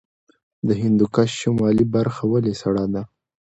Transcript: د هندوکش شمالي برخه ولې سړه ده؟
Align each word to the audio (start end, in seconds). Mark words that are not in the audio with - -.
د 0.67 0.69
هندوکش 0.81 1.29
شمالي 1.41 1.85
برخه 1.95 2.23
ولې 2.31 2.53
سړه 2.61 2.85
ده؟ 2.93 3.01